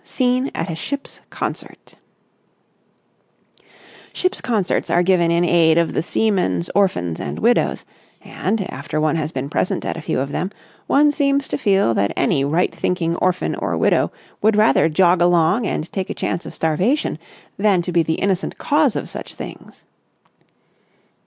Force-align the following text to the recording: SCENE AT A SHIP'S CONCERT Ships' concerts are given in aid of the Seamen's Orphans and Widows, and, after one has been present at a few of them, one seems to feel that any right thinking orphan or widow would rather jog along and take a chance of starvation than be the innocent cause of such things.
SCENE 0.03 0.49
AT 0.55 0.71
A 0.71 0.73
SHIP'S 0.73 1.21
CONCERT 1.29 1.93
Ships' 4.11 4.41
concerts 4.41 4.89
are 4.89 5.03
given 5.03 5.29
in 5.29 5.45
aid 5.45 5.77
of 5.77 5.93
the 5.93 6.01
Seamen's 6.01 6.71
Orphans 6.73 7.19
and 7.19 7.37
Widows, 7.37 7.85
and, 8.23 8.61
after 8.71 8.99
one 8.99 9.15
has 9.17 9.31
been 9.31 9.47
present 9.47 9.85
at 9.85 9.95
a 9.97 10.01
few 10.01 10.19
of 10.19 10.31
them, 10.31 10.49
one 10.87 11.11
seems 11.11 11.47
to 11.49 11.55
feel 11.59 11.93
that 11.93 12.13
any 12.17 12.43
right 12.43 12.73
thinking 12.73 13.15
orphan 13.17 13.53
or 13.53 13.77
widow 13.77 14.11
would 14.41 14.55
rather 14.55 14.89
jog 14.89 15.21
along 15.21 15.67
and 15.67 15.91
take 15.91 16.09
a 16.09 16.15
chance 16.15 16.47
of 16.47 16.55
starvation 16.55 17.19
than 17.57 17.81
be 17.81 18.01
the 18.01 18.15
innocent 18.15 18.57
cause 18.57 18.95
of 18.95 19.07
such 19.07 19.35
things. 19.35 19.83